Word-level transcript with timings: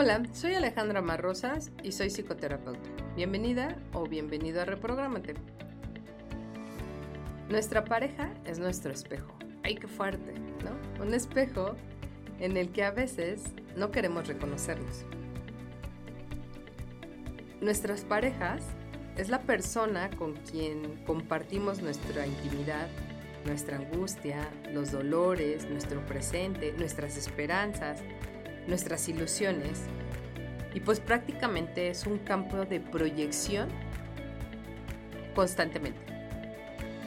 Hola, 0.00 0.22
soy 0.32 0.54
Alejandra 0.54 1.02
Marrosas 1.02 1.72
y 1.82 1.90
soy 1.90 2.08
psicoterapeuta. 2.08 2.88
Bienvenida 3.16 3.76
o 3.92 4.06
bienvenido 4.06 4.62
a 4.62 4.64
Reprográmate. 4.64 5.34
Nuestra 7.48 7.84
pareja 7.84 8.32
es 8.44 8.60
nuestro 8.60 8.92
espejo. 8.92 9.36
¡Ay, 9.64 9.74
qué 9.74 9.88
fuerte! 9.88 10.34
¿No? 10.62 11.04
Un 11.04 11.14
espejo 11.14 11.74
en 12.38 12.56
el 12.56 12.70
que 12.70 12.84
a 12.84 12.92
veces 12.92 13.42
no 13.74 13.90
queremos 13.90 14.28
reconocernos. 14.28 15.04
Nuestras 17.60 18.04
parejas 18.04 18.62
es 19.16 19.28
la 19.28 19.42
persona 19.42 20.10
con 20.10 20.34
quien 20.34 21.04
compartimos 21.06 21.82
nuestra 21.82 22.24
intimidad, 22.24 22.86
nuestra 23.44 23.78
angustia, 23.78 24.48
los 24.72 24.92
dolores, 24.92 25.68
nuestro 25.68 26.06
presente, 26.06 26.72
nuestras 26.78 27.16
esperanzas, 27.16 28.00
nuestras 28.68 29.08
ilusiones. 29.08 29.82
Y 30.74 30.80
pues 30.80 31.00
prácticamente 31.00 31.88
es 31.88 32.06
un 32.06 32.18
campo 32.18 32.64
de 32.64 32.78
proyección 32.78 33.68
constantemente. 35.34 35.98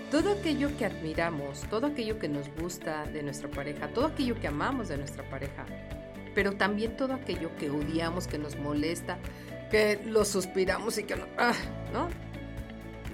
Todo 0.09 0.33
aquello 0.33 0.75
que 0.77 0.85
admiramos, 0.85 1.61
todo 1.69 1.87
aquello 1.87 2.19
que 2.19 2.27
nos 2.27 2.49
gusta 2.59 3.05
de 3.05 3.23
nuestra 3.23 3.49
pareja, 3.49 3.87
todo 3.87 4.07
aquello 4.07 4.37
que 4.37 4.47
amamos 4.47 4.89
de 4.89 4.97
nuestra 4.97 5.23
pareja, 5.29 5.65
pero 6.35 6.53
también 6.53 6.97
todo 6.97 7.13
aquello 7.13 7.55
que 7.55 7.69
odiamos, 7.69 8.27
que 8.27 8.37
nos 8.37 8.57
molesta, 8.57 9.19
que 9.69 10.01
lo 10.05 10.25
suspiramos 10.25 10.97
y 10.97 11.03
que 11.03 11.15
no, 11.15 11.25
ah, 11.37 11.53
¿no? 11.93 12.09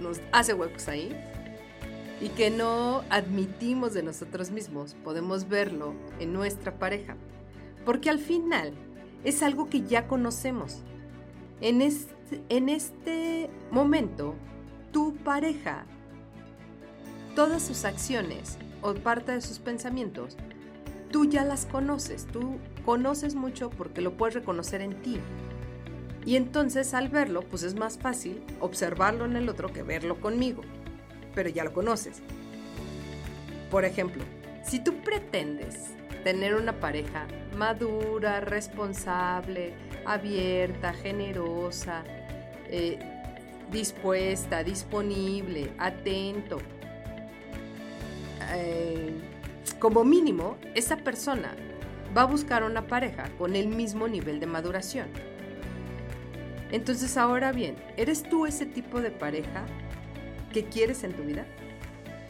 nos 0.01 0.21
hace 0.31 0.53
huecos 0.53 0.87
ahí 0.87 1.15
y 2.19 2.29
que 2.29 2.49
no 2.49 3.03
admitimos 3.09 3.93
de 3.93 4.01
nosotros 4.01 4.49
mismos, 4.49 4.95
podemos 5.03 5.47
verlo 5.47 5.93
en 6.19 6.33
nuestra 6.33 6.79
pareja. 6.79 7.15
Porque 7.87 8.09
al 8.09 8.19
final 8.19 8.73
es 9.23 9.41
algo 9.41 9.69
que 9.69 9.83
ya 9.83 10.09
conocemos. 10.09 10.81
En 11.61 11.81
este, 11.81 12.41
en 12.49 13.49
momento, 13.71 14.35
tu 14.91 15.15
pareja, 15.15 15.85
todas 17.33 17.63
sus 17.63 17.85
acciones 17.85 18.57
o 18.81 18.93
parte 18.93 19.31
de 19.31 19.39
sus 19.39 19.59
pensamientos, 19.59 20.35
tú 21.11 21.29
ya 21.29 21.45
las 21.45 21.65
conoces, 21.65 22.27
tú 22.27 22.57
conoces 22.83 23.35
mucho 23.35 23.69
porque 23.69 24.01
lo 24.01 24.17
puedes 24.17 24.35
reconocer 24.35 24.81
en 24.81 25.01
ti. 25.01 25.21
Y 26.25 26.35
entonces 26.35 26.93
al 26.93 27.07
verlo, 27.07 27.39
pues 27.39 27.63
es 27.63 27.75
más 27.75 27.97
fácil 27.97 28.43
observarlo 28.59 29.23
en 29.23 29.37
el 29.37 29.47
otro 29.47 29.71
que 29.71 29.83
verlo 29.83 30.19
conmigo, 30.19 30.61
pero 31.33 31.47
ya 31.47 31.63
lo 31.63 31.71
conoces. 31.71 32.21
Por 33.71 33.85
ejemplo, 33.85 34.25
si 34.65 34.83
tú 34.83 34.93
pretendes 35.05 35.93
tener 36.27 36.55
una 36.55 36.73
pareja 36.73 37.25
madura, 37.55 38.41
responsable, 38.41 39.71
abierta, 40.05 40.91
generosa, 40.91 42.03
eh, 42.69 42.99
dispuesta, 43.71 44.61
disponible, 44.61 45.71
atento. 45.77 46.57
Eh, 48.51 49.13
como 49.79 50.03
mínimo, 50.03 50.57
esa 50.75 50.97
persona 50.97 51.55
va 52.15 52.23
a 52.23 52.25
buscar 52.25 52.63
una 52.63 52.87
pareja 52.87 53.29
con 53.37 53.55
el 53.55 53.69
mismo 53.69 54.09
nivel 54.09 54.41
de 54.41 54.47
maduración. 54.47 55.07
Entonces, 56.73 57.15
ahora 57.15 57.53
bien, 57.53 57.77
¿eres 57.95 58.23
tú 58.23 58.45
ese 58.45 58.65
tipo 58.65 58.99
de 58.99 59.11
pareja 59.11 59.65
que 60.51 60.65
quieres 60.65 61.05
en 61.05 61.13
tu 61.13 61.23
vida? 61.23 61.45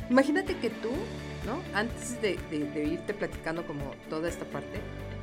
Imagínate 0.09 0.55
que 0.57 0.69
tú 0.69 0.91
antes 1.73 2.21
de, 2.21 2.37
irte 2.51 3.13
platicando 3.13 3.65
como 3.65 3.91
toda 4.09 4.29
esta 4.29 4.45
parte, 4.45 4.79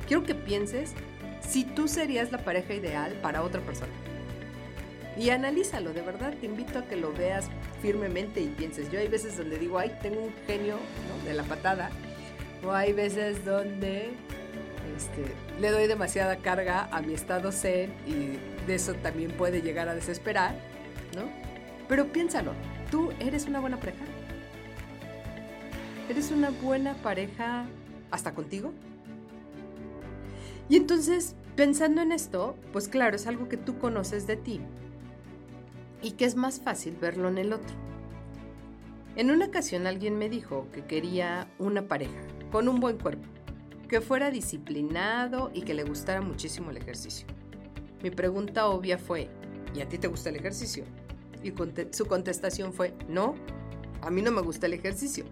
quiero 0.07 0.23
que 0.23 0.35
pienses 0.35 0.93
si 1.41 1.63
tú 1.63 1.87
serías 1.87 2.31
la 2.31 2.39
pareja 2.39 2.73
ideal 2.73 3.13
para 3.21 3.43
otra 3.43 3.61
persona. 3.61 3.93
Y 5.17 5.29
analízalo, 5.29 5.93
de 5.93 6.01
verdad, 6.01 6.33
te 6.39 6.45
invito 6.45 6.79
a 6.79 6.85
que 6.85 6.97
lo 6.97 7.13
veas 7.13 7.47
firmemente 7.81 8.41
y 8.41 8.47
pienses. 8.47 8.91
Yo 8.91 8.99
hay 8.99 9.07
veces 9.07 9.37
donde 9.37 9.57
digo, 9.57 9.79
ay, 9.79 9.95
tengo 10.01 10.21
un 10.21 10.33
genio 10.45 10.77
de 11.23 11.33
la 11.33 11.43
patada, 11.43 11.89
o 12.65 12.71
hay 12.71 12.91
veces 12.91 13.45
donde 13.45 14.09
este, 14.97 15.23
le 15.61 15.71
doy 15.71 15.87
demasiada 15.87 16.37
carga 16.37 16.89
a 16.91 17.01
mi 17.01 17.13
estado 17.13 17.51
zen 17.51 17.93
y 18.05 18.37
de 18.65 18.75
eso 18.75 18.93
también 18.95 19.31
puede 19.31 19.61
llegar 19.61 19.87
a 19.87 19.95
desesperar, 19.95 20.55
¿no? 21.15 21.29
Pero 21.87 22.07
piénsalo, 22.07 22.53
¿tú 22.91 23.13
eres 23.19 23.45
una 23.45 23.59
buena 23.59 23.77
pareja? 23.77 24.03
¿Eres 26.07 26.29
una 26.29 26.51
buena 26.51 26.93
pareja 26.95 27.65
hasta 28.11 28.35
contigo? 28.35 28.71
Y 30.69 30.77
entonces, 30.77 31.35
pensando 31.55 32.01
en 32.01 32.11
esto, 32.11 32.55
pues 32.71 32.87
claro, 32.87 33.15
es 33.15 33.25
algo 33.25 33.49
que 33.49 33.57
tú 33.57 33.79
conoces 33.79 34.27
de 34.27 34.35
ti 34.35 34.61
y 36.03 36.11
que 36.11 36.25
es 36.25 36.35
más 36.35 36.59
fácil 36.59 36.95
verlo 36.95 37.27
en 37.27 37.39
el 37.39 37.53
otro. 37.53 37.75
En 39.15 39.31
una 39.31 39.45
ocasión 39.45 39.87
alguien 39.87 40.17
me 40.17 40.29
dijo 40.29 40.67
que 40.71 40.83
quería 40.83 41.47
una 41.57 41.87
pareja 41.87 42.21
con 42.51 42.67
un 42.67 42.79
buen 42.79 42.99
cuerpo, 42.99 43.27
que 43.87 44.01
fuera 44.01 44.29
disciplinado 44.29 45.49
y 45.53 45.61
que 45.61 45.73
le 45.73 45.83
gustara 45.83 46.21
muchísimo 46.21 46.69
el 46.69 46.77
ejercicio. 46.77 47.25
Mi 48.03 48.11
pregunta 48.11 48.67
obvia 48.67 48.99
fue, 48.99 49.29
¿y 49.73 49.81
a 49.81 49.89
ti 49.89 49.97
te 49.97 50.07
gusta 50.07 50.29
el 50.29 50.35
ejercicio? 50.35 50.83
Y 51.41 51.53
su 51.91 52.05
contestación 52.05 52.73
fue, 52.73 52.93
no, 53.07 53.35
a 54.01 54.11
mí 54.11 54.21
no 54.21 54.31
me 54.31 54.41
gusta 54.41 54.67
el 54.67 54.73
ejercicio. 54.73 55.25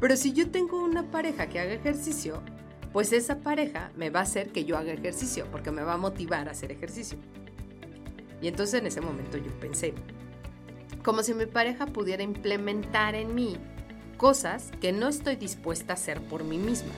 Pero 0.00 0.16
si 0.16 0.32
yo 0.32 0.50
tengo 0.50 0.82
una 0.82 1.10
pareja 1.10 1.48
que 1.48 1.60
haga 1.60 1.72
ejercicio, 1.72 2.42
pues 2.92 3.12
esa 3.12 3.40
pareja 3.40 3.90
me 3.96 4.10
va 4.10 4.20
a 4.20 4.24
hacer 4.24 4.52
que 4.52 4.64
yo 4.64 4.76
haga 4.76 4.92
ejercicio, 4.92 5.46
porque 5.50 5.70
me 5.70 5.82
va 5.82 5.94
a 5.94 5.98
motivar 5.98 6.48
a 6.48 6.52
hacer 6.52 6.72
ejercicio. 6.72 7.18
Y 8.40 8.48
entonces 8.48 8.80
en 8.80 8.86
ese 8.86 9.00
momento 9.00 9.38
yo 9.38 9.50
pensé, 9.60 9.94
como 11.02 11.22
si 11.22 11.34
mi 11.34 11.46
pareja 11.46 11.86
pudiera 11.86 12.22
implementar 12.22 13.14
en 13.14 13.34
mí 13.34 13.56
cosas 14.16 14.70
que 14.80 14.92
no 14.92 15.08
estoy 15.08 15.36
dispuesta 15.36 15.92
a 15.92 15.94
hacer 15.94 16.20
por 16.22 16.44
mí 16.44 16.58
misma. 16.58 16.92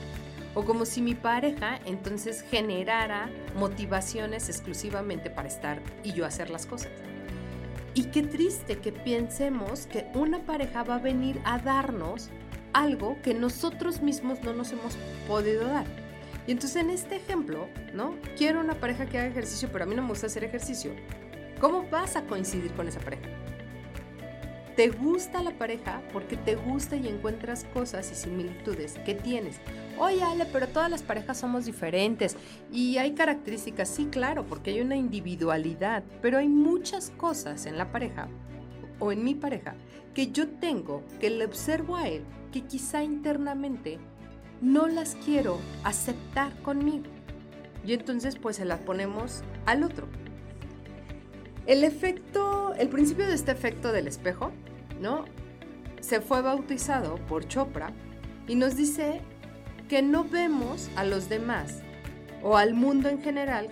O 0.55 0.65
como 0.65 0.85
si 0.85 1.01
mi 1.01 1.15
pareja 1.15 1.79
entonces 1.85 2.41
generara 2.41 3.29
motivaciones 3.55 4.49
exclusivamente 4.49 5.29
para 5.29 5.47
estar 5.47 5.81
y 6.03 6.13
yo 6.13 6.25
hacer 6.25 6.49
las 6.49 6.65
cosas. 6.65 6.91
Y 7.93 8.05
qué 8.05 8.23
triste 8.23 8.77
que 8.77 8.91
pensemos 8.91 9.85
que 9.85 10.07
una 10.13 10.39
pareja 10.39 10.83
va 10.83 10.95
a 10.95 10.99
venir 10.99 11.39
a 11.45 11.59
darnos 11.59 12.29
algo 12.73 13.17
que 13.21 13.33
nosotros 13.33 14.01
mismos 14.01 14.41
no 14.41 14.53
nos 14.53 14.71
hemos 14.71 14.97
podido 15.27 15.67
dar. 15.67 15.85
Y 16.47 16.51
entonces 16.51 16.77
en 16.77 16.89
este 16.89 17.17
ejemplo, 17.17 17.67
¿no? 17.93 18.15
Quiero 18.37 18.59
una 18.59 18.73
pareja 18.75 19.05
que 19.05 19.19
haga 19.19 19.27
ejercicio, 19.27 19.69
pero 19.71 19.83
a 19.83 19.87
mí 19.87 19.95
no 19.95 20.01
me 20.01 20.09
gusta 20.09 20.27
hacer 20.27 20.43
ejercicio. 20.43 20.91
¿Cómo 21.59 21.87
vas 21.89 22.15
a 22.15 22.23
coincidir 22.23 22.71
con 22.73 22.87
esa 22.87 22.99
pareja? 22.99 23.29
Te 24.75 24.87
gusta 24.87 25.43
la 25.43 25.51
pareja 25.51 26.01
porque 26.13 26.37
te 26.37 26.55
gusta 26.55 26.95
y 26.95 27.07
encuentras 27.07 27.65
cosas 27.73 28.09
y 28.11 28.15
similitudes 28.15 28.97
que 29.05 29.13
tienes. 29.13 29.57
Oye, 29.97 30.23
Ale, 30.23 30.45
pero 30.45 30.69
todas 30.69 30.89
las 30.89 31.03
parejas 31.03 31.37
somos 31.37 31.65
diferentes 31.65 32.37
y 32.71 32.97
hay 32.97 33.11
características, 33.11 33.89
sí, 33.89 34.07
claro, 34.09 34.45
porque 34.45 34.71
hay 34.71 34.79
una 34.79 34.95
individualidad, 34.95 36.03
pero 36.21 36.37
hay 36.37 36.47
muchas 36.47 37.09
cosas 37.09 37.65
en 37.65 37.77
la 37.77 37.91
pareja 37.91 38.29
o 38.99 39.11
en 39.11 39.23
mi 39.23 39.35
pareja 39.35 39.75
que 40.13 40.31
yo 40.31 40.47
tengo, 40.47 41.03
que 41.19 41.29
le 41.29 41.45
observo 41.45 41.95
a 41.95 42.07
él, 42.07 42.23
que 42.51 42.61
quizá 42.61 43.03
internamente 43.03 43.99
no 44.61 44.87
las 44.87 45.15
quiero 45.15 45.59
aceptar 45.83 46.55
conmigo. 46.61 47.05
Y 47.85 47.93
entonces 47.93 48.35
pues 48.35 48.57
se 48.57 48.65
las 48.65 48.79
ponemos 48.79 49.43
al 49.65 49.83
otro. 49.83 50.07
El 51.65 51.83
efecto, 51.83 52.73
el 52.75 52.89
principio 52.89 53.27
de 53.27 53.35
este 53.35 53.51
efecto 53.51 53.91
del 53.91 54.07
espejo, 54.07 54.51
¿no? 54.99 55.25
Se 56.01 56.19
fue 56.19 56.41
bautizado 56.41 57.15
por 57.27 57.47
Chopra 57.47 57.93
y 58.47 58.55
nos 58.55 58.75
dice 58.75 59.21
que 59.87 60.01
no 60.01 60.23
vemos 60.23 60.89
a 60.95 61.03
los 61.03 61.29
demás 61.29 61.81
o 62.41 62.57
al 62.57 62.73
mundo 62.73 63.09
en 63.09 63.21
general 63.21 63.69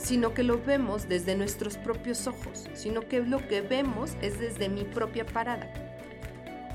sino 0.00 0.34
que 0.34 0.42
lo 0.42 0.62
vemos 0.62 1.08
desde 1.08 1.36
nuestros 1.36 1.76
propios 1.76 2.26
ojos, 2.26 2.68
sino 2.74 3.02
que 3.02 3.20
lo 3.20 3.46
que 3.46 3.60
vemos 3.60 4.16
es 4.22 4.38
desde 4.40 4.68
mi 4.68 4.84
propia 4.84 5.26
parada. 5.26 5.70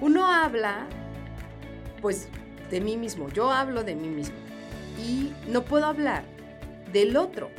Uno 0.02 0.28
habla, 0.28 0.88
pues, 2.02 2.28
de 2.70 2.82
mí 2.82 2.98
mismo, 2.98 3.30
yo 3.30 3.52
hablo 3.52 3.84
de 3.84 3.96
mí 3.96 4.10
mismo, 4.10 4.36
y 5.04 5.34
no 5.48 5.64
puedo 5.64 5.86
hablar 5.86 6.24
del 6.92 7.18
otro 7.18 7.50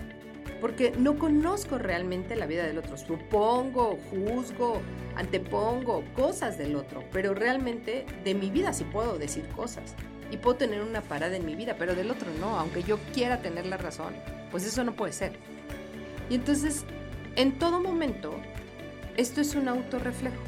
porque 0.61 0.93
no 0.99 1.19
conozco 1.19 1.79
realmente 1.79 2.35
la 2.37 2.47
vida 2.47 2.65
del 2.65 2.79
otro. 2.79 2.97
Supongo, 2.97 3.99
juzgo, 4.11 4.81
antepongo 5.15 6.03
cosas 6.15 6.59
del 6.59 6.77
otro, 6.77 7.05
pero 7.13 7.35
realmente 7.35 8.07
de 8.25 8.35
mi 8.35 8.51
vida 8.51 8.73
sí 8.73 8.85
puedo 8.85 9.19
decir 9.19 9.47
cosas 9.49 9.95
y 10.31 10.39
puedo 10.39 10.57
tener 10.57 10.83
una 10.83 11.03
parada 11.03 11.37
en 11.37 11.45
mi 11.45 11.55
vida, 11.55 11.77
pero 11.79 11.95
del 11.95 12.11
otro 12.11 12.29
no, 12.41 12.59
aunque 12.59 12.83
yo 12.83 12.99
quiera 13.13 13.43
tener 13.43 13.67
la 13.67 13.77
razón, 13.77 14.15
pues 14.51 14.67
eso 14.67 14.83
no 14.85 14.95
puede 14.95 15.13
ser. 15.13 15.39
Y 16.31 16.37
entonces, 16.37 16.85
en 17.37 17.59
todo 17.59 17.81
momento, 17.81 18.35
esto 19.17 19.41
es 19.41 19.55
un 19.55 19.69
autorreflejo. 19.69 20.43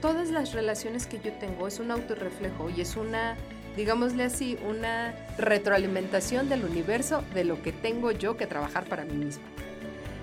Todas 0.00 0.30
las 0.30 0.52
relaciones 0.52 1.06
que 1.06 1.20
yo 1.20 1.32
tengo 1.34 1.68
es 1.68 1.78
un 1.78 1.90
autorreflejo 1.90 2.70
y 2.70 2.80
es 2.80 2.96
una 2.96 3.36
digámosle 3.76 4.24
así, 4.24 4.58
una 4.68 5.14
retroalimentación 5.38 6.48
del 6.48 6.64
universo 6.64 7.22
de 7.34 7.44
lo 7.44 7.62
que 7.62 7.72
tengo 7.72 8.10
yo 8.12 8.36
que 8.36 8.46
trabajar 8.46 8.84
para 8.84 9.04
mí 9.04 9.14
misma. 9.14 9.44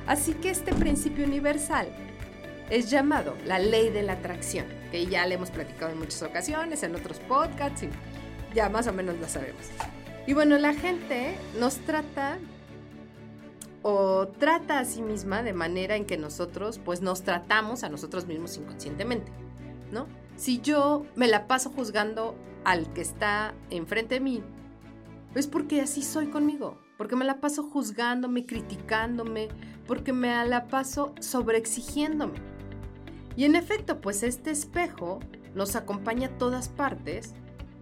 Así 0.05 0.33
que 0.33 0.49
este 0.49 0.73
principio 0.73 1.25
universal 1.25 1.87
es 2.69 2.89
llamado 2.89 3.35
la 3.45 3.59
ley 3.59 3.89
de 3.89 4.03
la 4.03 4.13
atracción, 4.13 4.65
que 4.91 5.05
ya 5.05 5.25
le 5.25 5.35
hemos 5.35 5.51
platicado 5.51 5.91
en 5.91 5.99
muchas 5.99 6.21
ocasiones, 6.23 6.83
en 6.83 6.95
otros 6.95 7.19
podcasts, 7.19 7.83
y 7.83 7.89
ya 8.53 8.69
más 8.69 8.87
o 8.87 8.93
menos 8.93 9.17
lo 9.17 9.27
sabemos. 9.27 9.65
Y 10.25 10.33
bueno, 10.33 10.57
la 10.57 10.73
gente 10.73 11.35
nos 11.59 11.77
trata 11.77 12.37
o 13.83 14.27
trata 14.27 14.79
a 14.79 14.85
sí 14.85 15.01
misma 15.01 15.43
de 15.43 15.53
manera 15.53 15.95
en 15.95 16.05
que 16.05 16.17
nosotros 16.17 16.79
pues 16.83 17.01
nos 17.01 17.23
tratamos 17.23 17.83
a 17.83 17.89
nosotros 17.89 18.25
mismos 18.25 18.57
inconscientemente, 18.57 19.31
¿no? 19.91 20.07
Si 20.35 20.59
yo 20.61 21.05
me 21.15 21.27
la 21.27 21.47
paso 21.47 21.71
juzgando 21.71 22.35
al 22.63 22.91
que 22.93 23.01
está 23.01 23.53
enfrente 23.69 24.15
de 24.15 24.21
mí, 24.21 24.43
es 25.35 25.47
porque 25.47 25.81
así 25.81 26.01
soy 26.01 26.27
conmigo, 26.27 26.77
porque 26.97 27.15
me 27.15 27.25
la 27.25 27.39
paso 27.39 27.63
juzgándome, 27.63 28.45
criticándome, 28.45 29.49
porque 29.87 30.13
me 30.13 30.45
la 30.45 30.67
paso 30.67 31.13
sobreexigiéndome. 31.19 32.39
Y 33.35 33.45
en 33.45 33.55
efecto, 33.55 34.01
pues 34.01 34.23
este 34.23 34.51
espejo 34.51 35.19
nos 35.53 35.75
acompaña 35.75 36.27
a 36.27 36.37
todas 36.37 36.69
partes, 36.69 37.33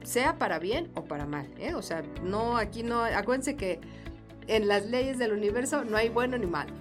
sea 0.04 0.38
para 0.38 0.60
bien 0.60 0.92
o 0.96 1.06
para 1.06 1.26
mal, 1.26 1.48
¿eh? 1.58 1.74
O 1.76 1.82
sea, 1.82 2.04
no, 2.24 2.58
aquí 2.58 2.84
no, 2.84 3.02
acuérdense 3.02 3.56
que 3.56 3.80
en 4.48 4.68
las 4.68 4.86
leyes 4.86 5.18
del 5.18 5.34
universo 5.34 5.84
no 5.84 5.98
hay 5.98 6.10
bueno 6.10 6.38
ni 6.38 6.46
malo, 6.46 6.74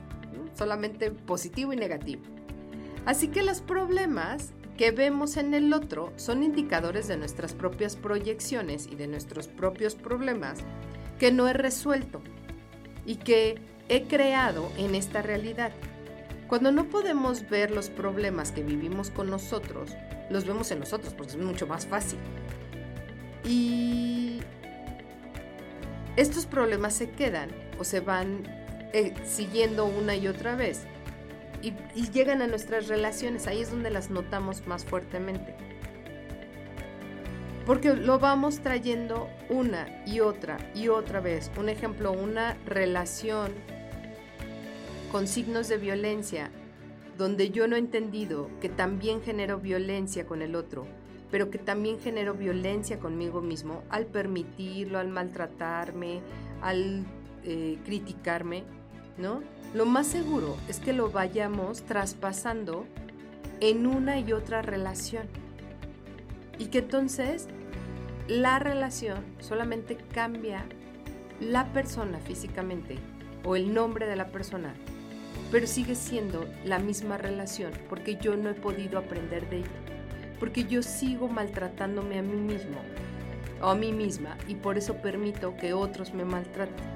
solamente 0.55 1.11
positivo 1.11 1.73
y 1.73 1.77
negativo. 1.77 2.23
Así 3.07 3.29
que 3.29 3.43
los 3.43 3.61
problemas 3.61 4.53
que 4.77 4.91
vemos 4.91 5.37
en 5.37 5.55
el 5.55 5.73
otro 5.73 6.13
son 6.17 6.43
indicadores 6.43 7.07
de 7.07 7.17
nuestras 7.17 7.55
propias 7.55 7.97
proyecciones 7.97 8.89
y 8.91 8.97
de 8.97 9.07
nuestros 9.07 9.49
propios 9.49 9.95
problemas 9.95 10.59
que 11.19 11.31
no 11.31 11.49
he 11.49 11.53
resuelto 11.53 12.23
y 13.07 13.17
que 13.17 13.61
he 13.89 14.05
creado 14.05 14.71
en 14.77 14.95
esta 14.95 15.23
realidad. 15.23 15.73
Cuando 16.49 16.73
no 16.73 16.89
podemos 16.89 17.49
ver 17.49 17.71
los 17.71 17.89
problemas 17.89 18.53
que 18.53 18.63
vivimos 18.63 19.11
con 19.11 19.31
nosotros, 19.31 19.91
los 20.31 20.45
vemos 20.47 20.71
en 20.71 20.81
nosotros 20.81 21.15
porque 21.15 21.33
es 21.33 21.39
mucho 21.39 21.67
más 21.67 21.87
fácil. 21.87 22.19
Y 23.45 24.41
estos 26.17 26.47
problemas 26.47 26.95
se 26.95 27.11
quedan 27.11 27.51
o 27.79 27.85
se 27.85 28.01
van 28.01 28.45
eh, 28.93 29.15
siguiendo 29.25 29.87
una 29.87 30.15
y 30.15 30.29
otra 30.29 30.55
vez 30.55 30.87
y, 31.65 32.11
llegan 32.11 32.43
a 32.43 32.47
nuestras 32.47 32.89
relaciones, 32.89 33.47
ahí 33.47 33.61
es 33.61 33.71
donde 33.71 33.91
las 33.91 34.11
notamos 34.11 34.67
más 34.67 34.85
fuertemente. 34.85 35.55
Porque 37.65 37.95
lo 37.95 38.19
vamos 38.19 38.61
trayendo 38.61 39.29
una 39.49 39.89
y 40.07 40.21
otra 40.21 40.59
y 40.75 40.89
otra 40.89 41.21
vez. 41.21 41.51
Un 41.59 41.71
ejemplo, 41.71 42.13
una 42.13 42.59
relación 42.67 43.53
con 45.11 45.27
signos 45.27 45.69
de 45.69 45.79
violencia, 45.79 46.51
donde 47.17 47.51
yo 47.51 47.67
no 47.67 47.77
he 47.77 47.79
entendido 47.79 48.51
que 48.61 48.69
también 48.69 49.23
genero 49.23 49.59
violencia 49.59 50.27
con 50.27 50.43
el 50.43 50.57
otro, 50.57 50.87
pero 51.35 51.51
que 51.51 51.59
también 51.59 51.99
genero 51.99 52.35
violencia 52.35 53.01
conmigo 53.01 53.41
mismo 53.41 53.83
al 53.91 54.07
permitirlo, 54.07 55.01
al 55.01 55.09
maltratarme, 55.09 56.21
al 56.63 57.05
eh, 57.43 57.77
criticarme, 57.85 58.63
¿no? 59.19 59.43
Lo 59.75 59.85
más 59.85 60.07
seguro 60.07 60.57
es 60.69 60.79
que 60.79 60.93
lo 60.93 61.11
vayamos 61.11 61.83
traspasando 61.83 62.87
en 63.59 63.89
una 63.89 64.21
y 64.21 64.33
otra 64.33 64.63
relación. 64.63 65.27
Y 66.57 66.67
que 66.67 66.79
entonces 66.79 67.49
la 68.29 68.61
relación 68.61 69.25
solamente 69.41 69.97
cambia 69.97 70.65
la 71.41 71.73
persona 71.73 72.21
físicamente 72.21 72.97
o 73.45 73.57
el 73.57 73.75
nombre 73.75 74.07
de 74.07 74.15
la 74.15 74.29
persona, 74.29 74.73
pero 75.51 75.67
sigue 75.67 75.97
siendo 75.97 76.49
la 76.65 76.79
misma 76.79 77.19
relación 77.19 77.73
porque 77.89 78.19
yo 78.19 78.37
no 78.37 78.51
he 78.51 78.55
podido 78.55 79.01
aprender 79.01 79.51
de 79.51 79.57
ella, 79.59 79.84
porque 80.39 80.65
yo 80.65 80.83
sigo 80.83 81.29
maltratándome 81.29 82.19
a 82.19 82.23
mí 82.23 82.37
mismo 82.37 82.79
o 83.63 83.69
a 83.69 83.75
mí 83.75 83.93
misma 83.93 84.37
y 84.49 84.57
por 84.57 84.79
eso 84.79 84.97
permito 84.97 85.57
que 85.57 85.73
otros 85.73 86.13
me 86.13 86.25
maltraten. 86.25 86.95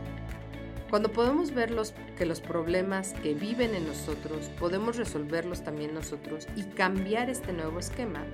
Cuando 0.91 1.13
podemos 1.13 1.53
ver 1.53 1.71
que 2.17 2.25
los 2.25 2.41
problemas 2.41 3.13
que 3.23 3.35
viven 3.35 3.75
en 3.75 3.87
nosotros, 3.87 4.51
podemos 4.59 4.97
resolverlos 4.97 5.63
también 5.63 5.93
nosotros 5.93 6.47
y 6.57 6.65
cambiar 6.65 7.29
este 7.29 7.53
nuevo 7.53 7.79
esquema, 7.79 8.25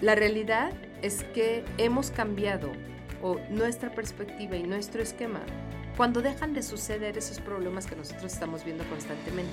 la 0.00 0.16
realidad 0.16 0.72
es 1.02 1.22
que 1.22 1.64
hemos 1.78 2.10
cambiado 2.10 2.72
o 3.22 3.38
nuestra 3.50 3.92
perspectiva 3.92 4.56
y 4.56 4.64
nuestro 4.64 5.02
esquema 5.02 5.40
cuando 5.96 6.22
dejan 6.22 6.54
de 6.54 6.62
suceder 6.62 7.18
esos 7.18 7.38
problemas 7.40 7.86
que 7.86 7.94
nosotros 7.94 8.32
estamos 8.32 8.64
viendo 8.64 8.84
constantemente. 8.84 9.52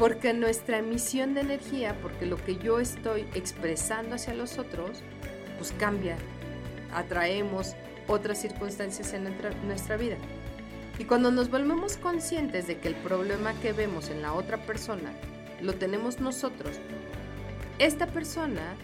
Porque 0.00 0.32
nuestra 0.32 0.78
emisión 0.78 1.34
de 1.34 1.42
energía, 1.42 1.94
porque 2.00 2.24
lo 2.24 2.42
que 2.42 2.56
yo 2.56 2.80
estoy 2.80 3.26
expresando 3.34 4.14
hacia 4.14 4.32
los 4.32 4.56
otros, 4.56 5.02
pues 5.58 5.74
cambia. 5.78 6.16
Atraemos 6.94 7.76
otras 8.08 8.40
circunstancias 8.40 9.12
en 9.12 9.24
nuestra, 9.66 9.98
vida. 9.98 10.16
Y 10.98 11.04
cuando 11.04 11.30
nos 11.30 11.50
volvemos 11.50 11.98
conscientes 11.98 12.66
de 12.66 12.78
que 12.78 12.88
el 12.88 12.94
problema 12.94 13.52
que 13.60 13.74
vemos 13.74 14.08
en 14.08 14.22
la 14.22 14.32
otra 14.32 14.56
persona 14.56 15.12
lo 15.60 15.74
tenemos 15.74 16.18
nosotros, 16.18 16.78
esta 17.78 18.06
persona 18.06 18.76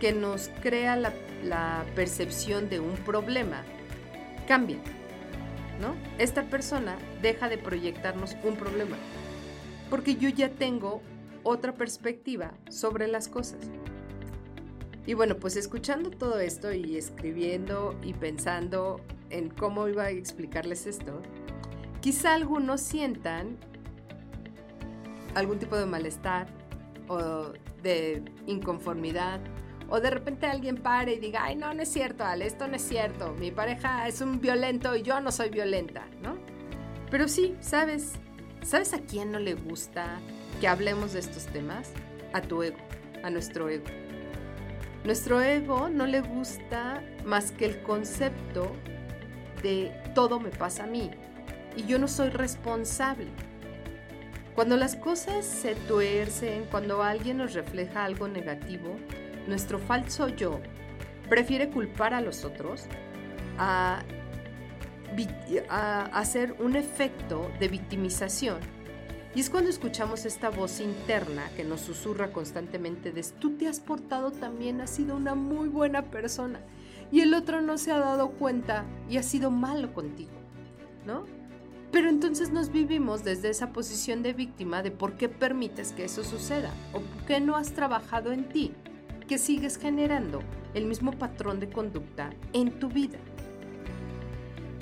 que 0.00 0.12
nos 0.12 0.50
crea 0.60 0.96
la, 0.96 1.12
la 1.44 1.84
percepción 1.94 2.68
de 2.68 2.80
un 2.80 2.96
problema 2.96 3.62
cambia, 4.48 4.78
¿no? 5.80 5.94
Esta 6.18 6.42
persona 6.42 6.98
deja 7.22 7.48
de 7.48 7.58
proyectarnos 7.58 8.36
un 8.42 8.56
problema, 8.56 8.96
porque 9.90 10.16
yo 10.16 10.28
ya 10.28 10.50
tengo 10.50 11.02
otra 11.42 11.74
perspectiva 11.74 12.52
sobre 12.68 13.08
las 13.08 13.28
cosas. 13.28 13.70
Y 15.06 15.14
bueno, 15.14 15.36
pues 15.36 15.56
escuchando 15.56 16.10
todo 16.10 16.38
esto 16.38 16.72
y 16.72 16.96
escribiendo 16.96 17.98
y 18.02 18.12
pensando 18.12 19.00
en 19.30 19.48
cómo 19.48 19.88
iba 19.88 20.04
a 20.04 20.10
explicarles 20.10 20.86
esto, 20.86 21.22
quizá 22.00 22.34
algunos 22.34 22.80
sientan 22.82 23.56
algún 25.34 25.58
tipo 25.58 25.76
de 25.76 25.86
malestar 25.86 26.48
o 27.08 27.52
de 27.82 28.22
inconformidad 28.46 29.40
o 29.88 30.00
de 30.00 30.10
repente 30.10 30.46
alguien 30.46 30.76
pare 30.76 31.14
y 31.14 31.18
diga, 31.18 31.44
ay, 31.44 31.56
no, 31.56 31.72
no 31.72 31.82
es 31.82 31.88
cierto, 31.88 32.24
Ale, 32.24 32.46
esto 32.46 32.68
no 32.68 32.76
es 32.76 32.82
cierto, 32.82 33.32
mi 33.32 33.50
pareja 33.50 34.06
es 34.06 34.20
un 34.20 34.40
violento 34.40 34.94
y 34.94 35.02
yo 35.02 35.20
no 35.20 35.32
soy 35.32 35.48
violenta, 35.48 36.06
¿no? 36.22 36.36
Pero 37.10 37.28
sí, 37.28 37.56
¿sabes? 37.60 38.12
¿Sabes 38.62 38.92
a 38.92 39.00
quién 39.00 39.32
no 39.32 39.38
le 39.38 39.54
gusta 39.54 40.18
que 40.60 40.68
hablemos 40.68 41.12
de 41.12 41.20
estos 41.20 41.46
temas? 41.46 41.90
A 42.32 42.42
tu 42.42 42.62
ego, 42.62 42.78
a 43.22 43.30
nuestro 43.30 43.68
ego. 43.68 43.86
Nuestro 45.04 45.40
ego 45.40 45.88
no 45.88 46.06
le 46.06 46.20
gusta 46.20 47.02
más 47.24 47.52
que 47.52 47.64
el 47.64 47.82
concepto 47.82 48.72
de 49.62 49.92
todo 50.14 50.38
me 50.40 50.50
pasa 50.50 50.84
a 50.84 50.86
mí 50.86 51.10
y 51.76 51.86
yo 51.86 51.98
no 51.98 52.08
soy 52.08 52.30
responsable. 52.30 53.28
Cuando 54.54 54.76
las 54.76 54.96
cosas 54.96 55.44
se 55.44 55.76
tuercen, 55.76 56.64
cuando 56.70 57.02
alguien 57.02 57.38
nos 57.38 57.54
refleja 57.54 58.04
algo 58.04 58.26
negativo, 58.26 58.96
nuestro 59.46 59.78
falso 59.78 60.28
yo 60.28 60.60
prefiere 61.28 61.70
culpar 61.70 62.12
a 62.12 62.20
los 62.20 62.44
otros 62.44 62.86
a, 63.56 64.02
a 65.68 66.04
hacer 66.06 66.54
un 66.60 66.76
efecto 66.76 67.50
de 67.58 67.68
victimización 67.68 68.58
y 69.34 69.40
es 69.40 69.50
cuando 69.50 69.70
escuchamos 69.70 70.24
esta 70.24 70.48
voz 70.48 70.80
interna 70.80 71.48
que 71.54 71.62
nos 71.62 71.82
susurra 71.82 72.32
constantemente 72.32 73.12
de 73.12 73.22
tú 73.38 73.56
te 73.56 73.68
has 73.68 73.78
portado 73.78 74.30
también, 74.30 74.80
has 74.80 74.90
sido 74.90 75.16
una 75.16 75.34
muy 75.34 75.68
buena 75.68 76.02
persona 76.02 76.60
y 77.12 77.20
el 77.20 77.34
otro 77.34 77.62
no 77.62 77.78
se 77.78 77.92
ha 77.92 77.98
dado 77.98 78.30
cuenta 78.30 78.84
y 79.08 79.16
ha 79.18 79.22
sido 79.22 79.50
malo 79.50 79.92
contigo, 79.94 80.32
¿no? 81.06 81.24
Pero 81.92 82.08
entonces 82.08 82.50
nos 82.50 82.70
vivimos 82.70 83.22
desde 83.22 83.48
esa 83.48 83.72
posición 83.72 84.22
de 84.22 84.32
víctima 84.32 84.82
de 84.82 84.90
por 84.90 85.16
qué 85.16 85.28
permites 85.28 85.92
que 85.92 86.04
eso 86.04 86.24
suceda 86.24 86.72
o 86.92 87.00
por 87.00 87.24
qué 87.26 87.40
no 87.40 87.56
has 87.56 87.72
trabajado 87.72 88.32
en 88.32 88.48
ti, 88.48 88.72
que 89.26 89.38
sigues 89.38 89.78
generando 89.78 90.40
el 90.74 90.86
mismo 90.86 91.12
patrón 91.12 91.60
de 91.60 91.70
conducta 91.70 92.30
en 92.52 92.78
tu 92.78 92.88
vida. 92.88 93.18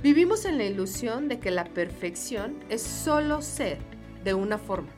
Vivimos 0.02 0.44
en 0.44 0.58
la 0.58 0.64
ilusión 0.64 1.28
de 1.28 1.38
que 1.38 1.50
la 1.50 1.64
perfección 1.64 2.56
es 2.68 2.82
solo 2.82 3.42
ser 3.42 3.78
de 4.24 4.34
una 4.34 4.58
forma 4.58 4.90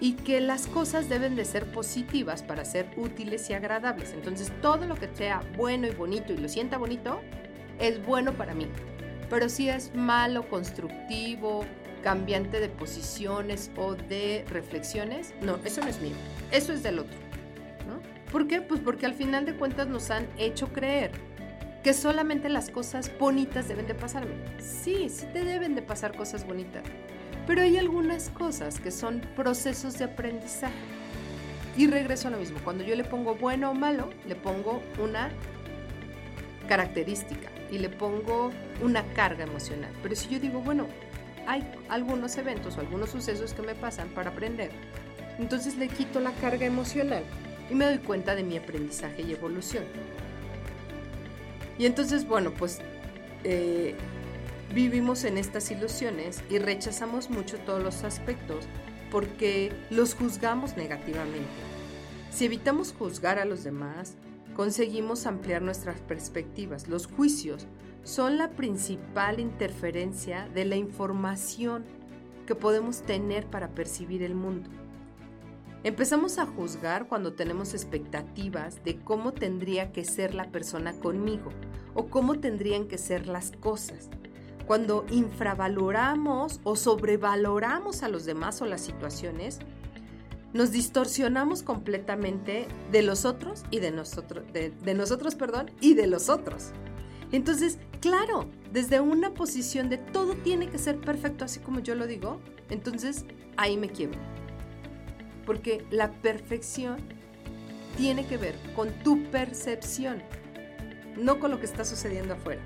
y 0.00 0.12
que 0.12 0.40
las 0.40 0.66
cosas 0.66 1.08
deben 1.08 1.36
de 1.36 1.44
ser 1.44 1.72
positivas 1.72 2.42
para 2.42 2.64
ser 2.64 2.86
útiles 2.96 3.48
y 3.48 3.54
agradables. 3.54 4.12
Entonces 4.12 4.52
todo 4.60 4.86
lo 4.86 4.94
que 4.94 5.08
sea 5.14 5.42
bueno 5.56 5.86
y 5.86 5.90
bonito 5.90 6.32
y 6.32 6.36
lo 6.36 6.48
sienta 6.48 6.76
bonito 6.76 7.20
es 7.78 8.04
bueno 8.04 8.32
para 8.34 8.54
mí. 8.54 8.68
Pero 9.30 9.48
si 9.48 9.70
es 9.70 9.94
malo, 9.94 10.46
constructivo, 10.48 11.64
cambiante 12.02 12.60
de 12.60 12.68
posiciones 12.68 13.70
o 13.76 13.94
de 13.94 14.44
reflexiones, 14.48 15.34
no, 15.40 15.58
eso 15.64 15.80
no 15.80 15.88
es 15.88 16.00
mío, 16.00 16.14
eso 16.52 16.72
es 16.72 16.82
del 16.82 17.00
otro. 17.00 17.26
¿Por 18.30 18.48
qué? 18.48 18.60
Pues 18.60 18.80
porque 18.80 19.06
al 19.06 19.14
final 19.14 19.46
de 19.46 19.54
cuentas 19.54 19.86
nos 19.86 20.10
han 20.10 20.26
hecho 20.36 20.68
creer 20.68 21.12
que 21.86 21.94
solamente 21.94 22.48
las 22.48 22.68
cosas 22.68 23.12
bonitas 23.16 23.68
deben 23.68 23.86
de 23.86 23.94
pasarme. 23.94 24.34
Sí, 24.58 25.08
sí 25.08 25.24
te 25.32 25.44
deben 25.44 25.76
de 25.76 25.82
pasar 25.82 26.16
cosas 26.16 26.44
bonitas, 26.44 26.82
pero 27.46 27.62
hay 27.62 27.78
algunas 27.78 28.28
cosas 28.30 28.80
que 28.80 28.90
son 28.90 29.20
procesos 29.36 29.96
de 29.96 30.06
aprendizaje. 30.06 30.74
Y 31.76 31.86
regreso 31.86 32.26
a 32.26 32.32
lo 32.32 32.38
mismo, 32.38 32.58
cuando 32.64 32.82
yo 32.82 32.96
le 32.96 33.04
pongo 33.04 33.36
bueno 33.36 33.70
o 33.70 33.74
malo, 33.74 34.10
le 34.26 34.34
pongo 34.34 34.82
una 35.00 35.30
característica 36.66 37.52
y 37.70 37.78
le 37.78 37.88
pongo 37.88 38.50
una 38.82 39.04
carga 39.12 39.44
emocional. 39.44 39.92
Pero 40.02 40.16
si 40.16 40.28
yo 40.28 40.40
digo, 40.40 40.60
bueno, 40.62 40.88
hay 41.46 41.62
algunos 41.88 42.36
eventos 42.36 42.76
o 42.78 42.80
algunos 42.80 43.10
sucesos 43.10 43.54
que 43.54 43.62
me 43.62 43.76
pasan 43.76 44.08
para 44.08 44.30
aprender, 44.30 44.72
entonces 45.38 45.76
le 45.76 45.86
quito 45.86 46.18
la 46.18 46.32
carga 46.32 46.66
emocional 46.66 47.22
y 47.70 47.76
me 47.76 47.84
doy 47.84 47.98
cuenta 47.98 48.34
de 48.34 48.42
mi 48.42 48.56
aprendizaje 48.56 49.22
y 49.22 49.30
evolución. 49.30 49.84
Y 51.78 51.86
entonces, 51.86 52.26
bueno, 52.26 52.52
pues 52.52 52.80
eh, 53.44 53.94
vivimos 54.74 55.24
en 55.24 55.38
estas 55.38 55.70
ilusiones 55.70 56.42
y 56.50 56.58
rechazamos 56.58 57.30
mucho 57.30 57.58
todos 57.58 57.82
los 57.82 58.04
aspectos 58.04 58.64
porque 59.10 59.72
los 59.90 60.14
juzgamos 60.14 60.76
negativamente. 60.76 61.46
Si 62.30 62.44
evitamos 62.44 62.92
juzgar 62.92 63.38
a 63.38 63.44
los 63.44 63.64
demás, 63.64 64.14
conseguimos 64.54 65.26
ampliar 65.26 65.62
nuestras 65.62 66.00
perspectivas. 66.00 66.88
Los 66.88 67.06
juicios 67.06 67.66
son 68.04 68.38
la 68.38 68.50
principal 68.50 69.40
interferencia 69.40 70.48
de 70.54 70.64
la 70.64 70.76
información 70.76 71.84
que 72.46 72.54
podemos 72.54 73.02
tener 73.02 73.46
para 73.46 73.68
percibir 73.68 74.22
el 74.22 74.34
mundo. 74.34 74.70
Empezamos 75.86 76.38
a 76.38 76.46
juzgar 76.46 77.06
cuando 77.06 77.34
tenemos 77.34 77.72
expectativas 77.72 78.82
de 78.82 78.98
cómo 78.98 79.32
tendría 79.32 79.92
que 79.92 80.04
ser 80.04 80.34
la 80.34 80.50
persona 80.50 80.94
conmigo 80.94 81.52
o 81.94 82.08
cómo 82.08 82.40
tendrían 82.40 82.88
que 82.88 82.98
ser 82.98 83.28
las 83.28 83.52
cosas. 83.52 84.10
Cuando 84.66 85.06
infravaloramos 85.10 86.58
o 86.64 86.74
sobrevaloramos 86.74 88.02
a 88.02 88.08
los 88.08 88.24
demás 88.24 88.60
o 88.62 88.66
las 88.66 88.80
situaciones, 88.80 89.60
nos 90.52 90.72
distorsionamos 90.72 91.62
completamente 91.62 92.66
de 92.90 93.02
los 93.02 93.24
otros 93.24 93.62
y 93.70 93.78
de 93.78 93.92
nosotros, 93.92 94.42
de, 94.52 94.94
nosotros, 94.94 95.36
perdón, 95.36 95.70
y 95.80 95.94
de 95.94 96.08
los 96.08 96.28
otros. 96.28 96.72
Entonces, 97.30 97.78
claro, 98.00 98.50
desde 98.72 98.98
una 98.98 99.34
posición 99.34 99.88
de 99.88 99.98
todo 99.98 100.34
tiene 100.34 100.68
que 100.68 100.78
ser 100.78 101.00
perfecto 101.00 101.44
así 101.44 101.60
como 101.60 101.78
yo 101.78 101.94
lo 101.94 102.08
digo, 102.08 102.40
entonces 102.70 103.24
ahí 103.56 103.76
me 103.76 103.88
quiebro 103.88 104.18
porque 105.46 105.86
la 105.90 106.10
perfección 106.10 106.98
tiene 107.96 108.26
que 108.26 108.36
ver 108.36 108.54
con 108.74 108.92
tu 109.02 109.22
percepción, 109.30 110.22
no 111.16 111.40
con 111.40 111.50
lo 111.50 111.60
que 111.60 111.66
está 111.66 111.84
sucediendo 111.84 112.34
afuera. 112.34 112.60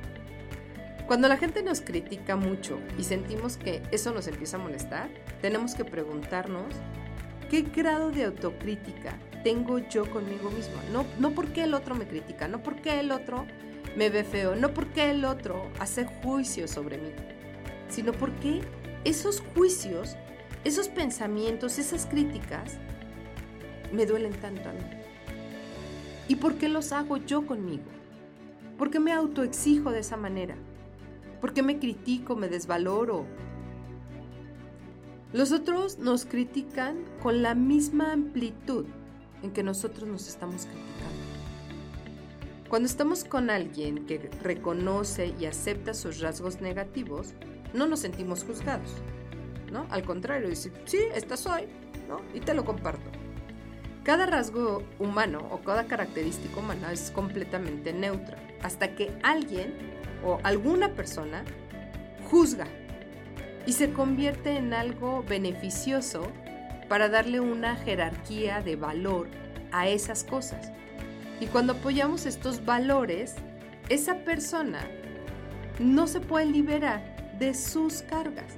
Cuando 1.06 1.28
la 1.28 1.36
gente 1.36 1.62
nos 1.62 1.80
critica 1.80 2.36
mucho 2.36 2.80
y 2.98 3.04
sentimos 3.04 3.56
que 3.56 3.82
eso 3.90 4.12
nos 4.12 4.26
empieza 4.26 4.56
a 4.56 4.60
molestar, 4.60 5.10
tenemos 5.40 5.74
que 5.74 5.84
preguntarnos 5.84 6.74
qué 7.50 7.62
grado 7.62 8.10
de 8.10 8.24
autocrítica 8.24 9.18
tengo 9.42 9.78
yo 9.78 10.08
conmigo 10.10 10.50
mismo. 10.50 10.74
No, 10.92 11.04
no 11.18 11.32
porque 11.34 11.64
el 11.64 11.74
otro 11.74 11.94
me 11.94 12.06
critica, 12.06 12.48
no 12.48 12.62
porque 12.62 13.00
el 13.00 13.10
otro 13.10 13.46
me 13.96 14.08
ve 14.08 14.24
feo, 14.24 14.54
no 14.54 14.72
porque 14.72 15.10
el 15.10 15.24
otro 15.24 15.70
hace 15.78 16.04
juicios 16.04 16.70
sobre 16.70 16.98
mí, 16.98 17.10
sino 17.88 18.12
porque 18.12 18.60
esos 19.04 19.42
juicios 19.54 20.16
esos 20.64 20.88
pensamientos, 20.88 21.78
esas 21.78 22.06
críticas, 22.06 22.78
me 23.92 24.06
duelen 24.06 24.32
tanto 24.34 24.68
a 24.68 24.72
mí. 24.72 24.80
¿Y 26.28 26.36
por 26.36 26.56
qué 26.56 26.68
los 26.68 26.92
hago 26.92 27.16
yo 27.16 27.46
conmigo? 27.46 27.84
¿Por 28.78 28.90
qué 28.90 29.00
me 29.00 29.12
autoexijo 29.12 29.90
de 29.90 30.00
esa 30.00 30.16
manera? 30.16 30.56
¿Por 31.40 31.52
qué 31.52 31.62
me 31.62 31.78
critico, 31.78 32.36
me 32.36 32.48
desvaloro? 32.48 33.26
Los 35.32 35.52
otros 35.52 35.98
nos 35.98 36.24
critican 36.24 37.04
con 37.22 37.42
la 37.42 37.54
misma 37.54 38.12
amplitud 38.12 38.86
en 39.42 39.52
que 39.52 39.62
nosotros 39.62 40.08
nos 40.08 40.28
estamos 40.28 40.66
criticando. 40.66 40.90
Cuando 42.68 42.86
estamos 42.86 43.24
con 43.24 43.50
alguien 43.50 44.06
que 44.06 44.30
reconoce 44.42 45.34
y 45.40 45.46
acepta 45.46 45.94
sus 45.94 46.20
rasgos 46.20 46.60
negativos, 46.60 47.34
no 47.74 47.86
nos 47.86 48.00
sentimos 48.00 48.44
juzgados. 48.44 48.90
¿No? 49.70 49.86
Al 49.90 50.02
contrario, 50.02 50.48
dice, 50.48 50.72
sí, 50.84 50.98
esta 51.14 51.36
soy. 51.36 51.62
Y 52.34 52.40
te 52.40 52.54
lo 52.54 52.64
comparto. 52.64 53.08
Cada 54.02 54.26
rasgo 54.26 54.82
humano 54.98 55.46
o 55.50 55.60
cada 55.60 55.86
característica 55.86 56.58
humana 56.58 56.92
es 56.92 57.10
completamente 57.10 57.92
neutra, 57.92 58.38
hasta 58.62 58.94
que 58.94 59.12
alguien 59.22 59.74
o 60.24 60.38
alguna 60.42 60.94
persona 60.94 61.44
juzga 62.30 62.66
y 63.66 63.72
se 63.72 63.92
convierte 63.92 64.56
en 64.56 64.72
algo 64.72 65.22
beneficioso 65.28 66.22
para 66.88 67.08
darle 67.08 67.40
una 67.40 67.76
jerarquía 67.76 68.62
de 68.62 68.76
valor 68.76 69.28
a 69.70 69.88
esas 69.88 70.24
cosas. 70.24 70.72
Y 71.40 71.46
cuando 71.46 71.74
apoyamos 71.74 72.26
estos 72.26 72.64
valores, 72.64 73.36
esa 73.88 74.24
persona 74.24 74.80
no 75.78 76.06
se 76.06 76.20
puede 76.20 76.46
liberar 76.46 77.36
de 77.38 77.54
sus 77.54 78.02
cargas. 78.02 78.54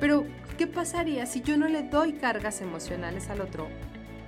Pero, 0.00 0.26
¿qué 0.56 0.66
pasaría 0.66 1.26
si 1.26 1.40
yo 1.40 1.56
no 1.56 1.66
le 1.68 1.82
doy 1.82 2.14
cargas 2.14 2.60
emocionales 2.60 3.28
al 3.28 3.40
otro? 3.40 3.68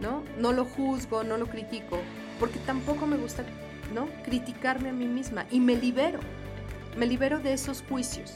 ¿No? 0.01 0.25
No 0.39 0.53
lo 0.53 0.65
juzgo, 0.65 1.23
no 1.23 1.37
lo 1.37 1.47
critico, 1.47 2.01
porque 2.39 2.59
tampoco 2.61 3.07
me 3.07 3.17
gusta, 3.17 3.45
¿no? 3.95 4.09
Criticarme 4.25 4.89
a 4.89 4.93
mí 4.93 5.07
misma 5.07 5.47
y 5.51 5.61
me 5.61 5.77
libero. 5.77 6.19
Me 6.97 7.07
libero 7.07 7.39
de 7.39 7.53
esos 7.53 7.85
juicios. 7.89 8.35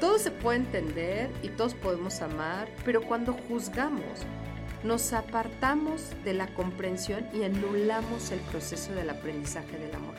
Todo 0.00 0.18
se 0.18 0.30
puede 0.30 0.58
entender 0.58 1.28
y 1.42 1.48
todos 1.48 1.74
podemos 1.74 2.22
amar, 2.22 2.68
pero 2.84 3.02
cuando 3.02 3.32
juzgamos, 3.32 4.24
nos 4.84 5.12
apartamos 5.12 6.12
de 6.24 6.34
la 6.34 6.46
comprensión 6.54 7.26
y 7.34 7.42
anulamos 7.42 8.30
el 8.30 8.38
proceso 8.38 8.94
del 8.94 9.10
aprendizaje 9.10 9.76
del 9.76 9.94
amor. 9.94 10.14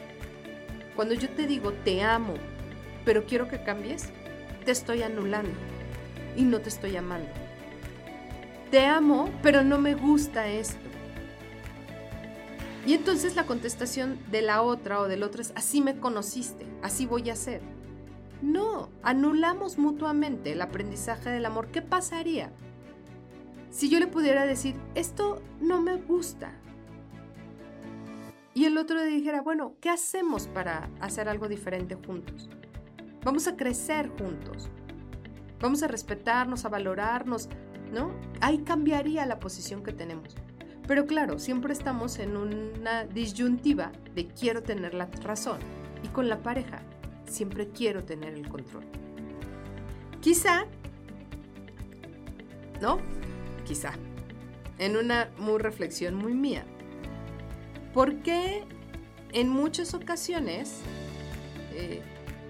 Cuando 0.98 1.13
yo 1.15 1.29
te 1.29 1.48
digo 1.48 1.72
te 1.72 2.03
amo, 2.03 2.34
pero 3.05 3.24
quiero 3.24 3.48
que 3.48 3.63
cambies, 3.63 4.10
te 4.65 4.72
estoy 4.72 5.01
anulando 5.01 5.78
y 6.39 6.43
no 6.43 6.62
te 6.62 6.69
estoy 6.69 6.96
amando. 6.96 7.29
Te 8.72 8.86
amo, 8.86 9.29
pero 9.43 9.62
no 9.65 9.77
me 9.77 9.93
gusta 9.93 10.48
esto. 10.48 10.79
Y 12.88 12.93
entonces 12.93 13.36
la 13.36 13.46
contestación 13.46 14.17
de 14.31 14.41
la 14.41 14.62
otra 14.62 15.01
o 15.01 15.10
del 15.10 15.24
otro 15.24 15.41
es, 15.41 15.51
así 15.55 15.81
me 15.81 16.00
conociste, 16.00 16.65
así 16.81 17.05
voy 17.05 17.29
a 17.29 17.36
ser. 17.36 17.62
No, 18.41 18.88
anulamos 19.03 19.77
mutuamente 19.77 20.53
el 20.53 20.62
aprendizaje 20.62 21.29
del 21.29 21.46
amor. 21.46 21.67
¿Qué 21.67 21.81
pasaría 21.81 22.51
si 23.69 23.89
yo 23.89 24.00
le 24.00 24.08
pudiera 24.08 24.46
decir, 24.46 24.75
esto 24.96 25.41
no 25.60 25.81
me 25.81 25.98
gusta? 25.98 26.53
Y 28.53 28.63
el 28.63 28.77
otro 28.77 28.96
le 28.96 29.08
dijera, 29.08 29.41
bueno, 29.41 29.74
¿qué 29.81 29.89
hacemos 29.89 30.48
para 30.48 30.89
hacer 31.01 31.27
algo 31.27 31.50
diferente 31.50 31.96
juntos? 31.96 32.50
Vamos 33.25 33.46
a 33.48 33.58
crecer 33.58 34.08
juntos. 34.17 34.69
Vamos 35.61 35.83
a 35.83 35.87
respetarnos, 35.87 36.65
a 36.65 36.69
valorarnos, 36.69 37.49
¿no? 37.91 38.11
Ahí 38.39 38.59
cambiaría 38.59 39.25
la 39.25 39.39
posición 39.39 39.83
que 39.83 39.91
tenemos. 39.91 40.35
Pero 40.87 41.05
claro, 41.05 41.37
siempre 41.37 41.73
estamos 41.73 42.17
en 42.17 42.37
una 42.37 43.05
disyuntiva 43.05 43.91
de 44.15 44.27
quiero 44.27 44.63
tener 44.63 44.93
la 44.93 45.05
razón. 45.21 45.59
Y 46.03 46.07
con 46.07 46.29
la 46.29 46.41
pareja, 46.41 46.81
siempre 47.25 47.69
quiero 47.69 48.03
tener 48.05 48.33
el 48.33 48.47
control. 48.47 48.85
Quizá, 50.21 50.65
¿no? 52.81 52.99
Quizá, 53.65 53.93
en 54.77 54.95
una 54.95 55.29
muy 55.37 55.59
reflexión 55.59 56.15
muy 56.15 56.33
mía. 56.33 56.63
¿Por 57.93 58.21
qué 58.21 58.63
en 59.33 59.49
muchas 59.49 59.93
ocasiones 59.93 60.81
eh, 61.73 62.01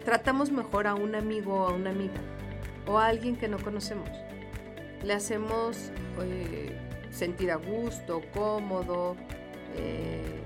tratamos 0.05 0.51
mejor 0.51 0.87
a 0.87 0.93
un 0.95 1.15
amigo 1.15 1.55
o 1.55 1.67
a 1.67 1.73
una 1.73 1.89
amiga 1.89 2.21
o 2.89 2.98
a 2.98 3.05
alguien 3.05 3.36
que 3.36 3.48
no 3.48 3.60
conocemos. 3.60 4.10
Le 5.03 5.13
hacemos 5.13 5.91
eh, 6.24 6.75
sentir 7.12 7.51
a 7.51 7.55
gusto, 7.55 8.22
cómodo, 8.34 9.15
eh, 9.75 10.41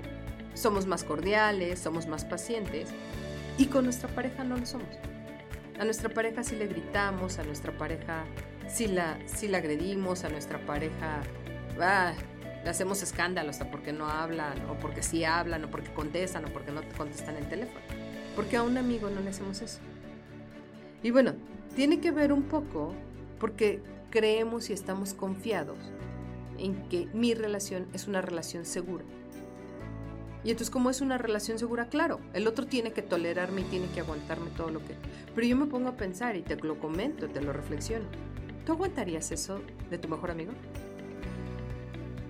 somos 0.52 0.86
más 0.86 1.04
cordiales, 1.04 1.78
somos 1.78 2.06
más 2.06 2.24
pacientes. 2.24 2.90
Y 3.56 3.66
con 3.66 3.84
nuestra 3.84 4.10
pareja 4.10 4.44
no 4.44 4.58
lo 4.58 4.66
somos. 4.66 4.88
A 5.80 5.84
nuestra 5.84 6.10
pareja 6.10 6.44
sí 6.44 6.54
le 6.54 6.66
gritamos, 6.66 7.38
a 7.38 7.44
nuestra 7.44 7.76
pareja 7.76 8.24
sí 8.68 8.88
la, 8.88 9.18
sí 9.26 9.48
la 9.48 9.58
agredimos, 9.58 10.24
a 10.24 10.28
nuestra 10.28 10.58
pareja 10.66 11.22
ah, 11.80 12.12
le 12.62 12.70
hacemos 12.70 13.02
escándalo 13.02 13.50
hasta 13.50 13.70
porque 13.70 13.92
no 13.92 14.08
hablan, 14.08 14.68
o 14.68 14.74
porque 14.74 15.02
sí 15.02 15.24
hablan, 15.24 15.64
o 15.64 15.70
porque 15.70 15.92
contestan, 15.92 16.44
o 16.44 16.48
porque 16.48 16.72
no 16.72 16.82
contestan 16.96 17.36
el 17.36 17.48
teléfono. 17.48 17.80
Porque 18.36 18.56
a 18.56 18.62
un 18.62 18.76
amigo 18.76 19.08
no 19.08 19.20
le 19.20 19.30
hacemos 19.30 19.62
eso. 19.62 19.78
Y 21.02 21.10
bueno, 21.10 21.34
tiene 21.74 22.00
que 22.00 22.10
ver 22.10 22.32
un 22.32 22.44
poco 22.44 22.94
porque 23.38 23.82
creemos 24.10 24.70
y 24.70 24.72
estamos 24.72 25.12
confiados 25.12 25.78
en 26.58 26.88
que 26.88 27.08
mi 27.12 27.34
relación 27.34 27.86
es 27.92 28.06
una 28.06 28.20
relación 28.20 28.64
segura. 28.64 29.04
Y 30.44 30.50
entonces 30.50 30.70
como 30.70 30.90
es 30.90 31.00
una 31.00 31.18
relación 31.18 31.58
segura, 31.58 31.88
claro, 31.88 32.20
el 32.34 32.46
otro 32.46 32.66
tiene 32.66 32.92
que 32.92 33.02
tolerarme 33.02 33.62
y 33.62 33.64
tiene 33.64 33.88
que 33.88 34.00
aguantarme 34.00 34.50
todo 34.50 34.70
lo 34.70 34.80
que... 34.80 34.94
Pero 35.34 35.46
yo 35.46 35.56
me 35.56 35.66
pongo 35.66 35.88
a 35.88 35.96
pensar 35.96 36.36
y 36.36 36.42
te 36.42 36.56
lo 36.56 36.78
comento, 36.78 37.28
te 37.28 37.40
lo 37.40 37.52
reflexiono. 37.52 38.04
¿Tú 38.66 38.72
aguantarías 38.72 39.32
eso 39.32 39.60
de 39.90 39.98
tu 39.98 40.08
mejor 40.08 40.30
amigo? 40.30 40.52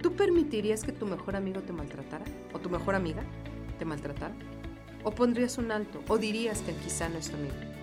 ¿Tú 0.01 0.15
permitirías 0.15 0.85
que 0.85 0.93
tu 0.93 1.07
mejor 1.07 1.35
amigo 1.35 1.61
te 1.63 1.73
maltratara? 1.73 2.25
¿O 2.53 2.61
tu 2.61 2.71
mejor 2.71 2.95
amiga 2.95 3.25
te 3.79 3.85
maltratara? 3.85 4.35
¿O 5.03 5.11
pondrías 5.11 5.59
un 5.59 5.73
alto? 5.73 6.01
¿O 6.09 6.17
dirías 6.17 6.61
que 6.63 6.73
quizá 6.73 7.09
no 7.09 7.19
es 7.19 7.31
tu 7.31 7.37
amigo? 7.37 7.74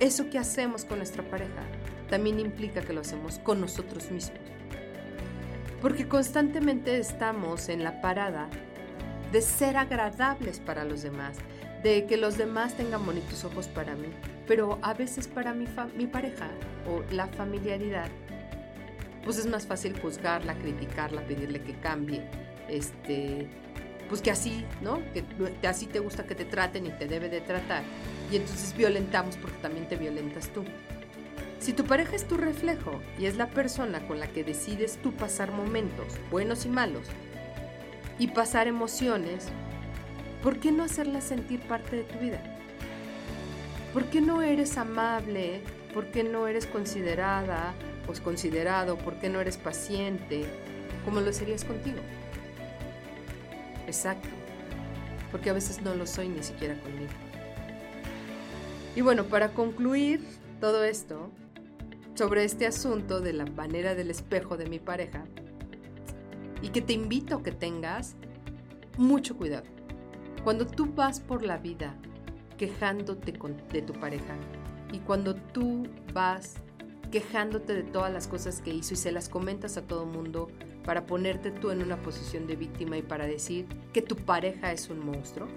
Eso 0.00 0.28
que 0.28 0.38
hacemos 0.38 0.84
con 0.84 0.98
nuestra 0.98 1.22
pareja 1.22 1.62
también 2.10 2.38
implica 2.38 2.82
que 2.82 2.92
lo 2.92 3.00
hacemos 3.00 3.38
con 3.38 3.60
nosotros 3.60 4.10
mismos. 4.10 4.40
Porque 5.80 6.06
constantemente 6.06 6.98
estamos 6.98 7.68
en 7.68 7.82
la 7.82 8.00
parada 8.00 8.48
de 9.32 9.40
ser 9.40 9.76
agradables 9.76 10.60
para 10.60 10.84
los 10.84 11.02
demás, 11.02 11.38
de 11.82 12.06
que 12.06 12.16
los 12.16 12.36
demás 12.36 12.76
tengan 12.76 13.04
bonitos 13.06 13.44
ojos 13.44 13.68
para 13.68 13.94
mí. 13.94 14.08
Pero 14.46 14.78
a 14.82 14.94
veces 14.94 15.28
para 15.28 15.54
mi, 15.54 15.66
mi 15.96 16.06
pareja 16.06 16.48
o 16.88 17.02
la 17.12 17.26
familiaridad, 17.28 18.08
pues 19.24 19.38
es 19.38 19.46
más 19.46 19.66
fácil 19.66 19.98
juzgarla, 19.98 20.54
criticarla, 20.54 21.22
pedirle 21.22 21.62
que 21.62 21.74
cambie, 21.80 22.22
este, 22.68 23.48
pues 24.08 24.20
que 24.22 24.30
así, 24.30 24.64
¿no? 24.82 25.00
Que 25.12 25.66
así 25.66 25.86
te 25.86 25.98
gusta 25.98 26.26
que 26.26 26.34
te 26.34 26.44
traten 26.44 26.86
y 26.86 26.90
te 26.90 27.06
debe 27.06 27.28
de 27.28 27.40
tratar. 27.40 27.82
Y 28.30 28.36
entonces 28.36 28.76
violentamos 28.76 29.36
porque 29.36 29.58
también 29.58 29.88
te 29.88 29.96
violentas 29.96 30.48
tú. 30.48 30.64
Si 31.58 31.72
tu 31.72 31.84
pareja 31.84 32.14
es 32.14 32.28
tu 32.28 32.36
reflejo 32.36 33.00
y 33.18 33.26
es 33.26 33.36
la 33.36 33.48
persona 33.48 34.06
con 34.06 34.20
la 34.20 34.28
que 34.28 34.44
decides 34.44 34.98
tú 35.02 35.12
pasar 35.12 35.52
momentos, 35.52 36.06
buenos 36.30 36.66
y 36.66 36.68
malos, 36.68 37.06
y 38.18 38.28
pasar 38.28 38.68
emociones, 38.68 39.48
¿por 40.42 40.58
qué 40.58 40.70
no 40.72 40.84
hacerla 40.84 41.20
sentir 41.20 41.60
parte 41.60 41.96
de 41.96 42.04
tu 42.04 42.18
vida? 42.18 42.40
¿Por 43.92 44.04
qué 44.06 44.20
no 44.20 44.42
eres 44.42 44.76
amable? 44.76 45.60
¿Por 45.94 46.10
qué 46.10 46.22
no 46.22 46.46
eres 46.46 46.66
considerada 46.66 47.72
o 48.06 48.22
considerado? 48.22 48.98
¿Por 48.98 49.18
qué 49.18 49.28
no 49.28 49.40
eres 49.40 49.56
paciente? 49.56 50.44
Como 51.04 51.20
lo 51.20 51.32
serías 51.32 51.64
contigo. 51.64 51.98
Exacto. 53.86 54.28
Porque 55.30 55.50
a 55.50 55.52
veces 55.52 55.82
no 55.82 55.94
lo 55.94 56.06
soy 56.06 56.28
ni 56.28 56.42
siquiera 56.42 56.80
conmigo. 56.80 57.12
Y 58.94 59.00
bueno, 59.00 59.24
para 59.24 59.50
concluir 59.50 60.24
todo 60.60 60.84
esto, 60.84 61.30
sobre 62.16 62.44
este 62.44 62.66
asunto 62.66 63.20
de 63.20 63.34
la 63.34 63.44
manera 63.44 63.94
del 63.94 64.10
espejo 64.10 64.56
de 64.56 64.66
mi 64.66 64.78
pareja 64.78 65.24
y 66.62 66.70
que 66.70 66.80
te 66.80 66.94
invito 66.94 67.36
a 67.36 67.42
que 67.42 67.52
tengas 67.52 68.16
mucho 68.96 69.36
cuidado. 69.36 69.66
Cuando 70.42 70.66
tú 70.66 70.94
vas 70.94 71.20
por 71.20 71.42
la 71.42 71.58
vida 71.58 71.94
quejándote 72.56 73.34
de 73.70 73.82
tu 73.82 73.92
pareja 73.92 74.34
y 74.92 75.00
cuando 75.00 75.34
tú 75.34 75.86
vas 76.14 76.54
quejándote 77.10 77.74
de 77.74 77.82
todas 77.82 78.12
las 78.12 78.26
cosas 78.26 78.62
que 78.62 78.72
hizo 78.72 78.94
y 78.94 78.96
se 78.96 79.12
las 79.12 79.28
comentas 79.28 79.76
a 79.76 79.82
todo 79.82 80.06
mundo 80.06 80.48
para 80.86 81.04
ponerte 81.04 81.50
tú 81.50 81.72
en 81.72 81.82
una 81.82 82.00
posición 82.00 82.46
de 82.46 82.54
víctima 82.54 82.96
y 82.96 83.02
para 83.02 83.26
decir 83.26 83.66
que 83.92 84.00
tu 84.00 84.14
pareja 84.16 84.72
es 84.72 84.88
un 84.88 85.04
monstruo, 85.04 85.48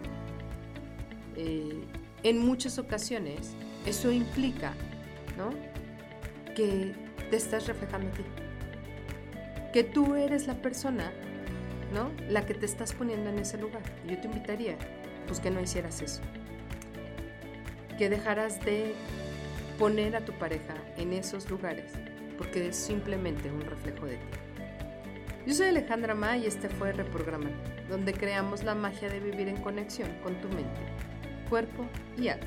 eh, 1.37 1.85
en 2.23 2.39
muchas 2.39 2.79
ocasiones 2.79 3.51
eso 3.85 4.11
implica 4.11 4.73
¿no? 5.37 5.51
que 6.55 6.93
te 7.29 7.37
estás 7.37 7.67
reflejando 7.67 8.09
a 8.09 8.11
ti. 8.11 8.23
Que 9.71 9.83
tú 9.83 10.15
eres 10.15 10.47
la 10.47 10.55
persona, 10.55 11.11
¿no? 11.93 12.09
La 12.27 12.45
que 12.47 12.55
te 12.55 12.65
estás 12.65 12.93
poniendo 12.93 13.29
en 13.29 13.37
ese 13.37 13.59
lugar. 13.59 13.83
Yo 14.07 14.19
te 14.19 14.25
invitaría, 14.25 14.77
pues 15.27 15.39
que 15.39 15.51
no 15.51 15.61
hicieras 15.61 16.01
eso. 16.01 16.21
Que 17.99 18.09
dejaras 18.09 18.65
de 18.65 18.95
poner 19.77 20.15
a 20.15 20.25
tu 20.25 20.33
pareja 20.33 20.73
en 20.97 21.13
esos 21.13 21.47
lugares, 21.51 21.93
porque 22.37 22.69
es 22.69 22.75
simplemente 22.75 23.51
un 23.51 23.61
reflejo 23.61 24.07
de 24.07 24.15
ti. 24.15 24.48
Yo 25.49 25.55
soy 25.55 25.69
Alejandra 25.69 26.13
Ma 26.13 26.38
y 26.38 26.45
este 26.45 26.69
fue 26.69 26.93
Reprogramar, 26.93 27.51
donde 27.89 28.13
creamos 28.13 28.63
la 28.63 28.75
magia 28.75 29.09
de 29.09 29.19
vivir 29.19 29.47
en 29.47 29.57
conexión 29.57 30.07
con 30.21 30.39
tu 30.41 30.47
mente, 30.49 30.79
cuerpo 31.49 31.88
y 32.19 32.27
alma. 32.27 32.45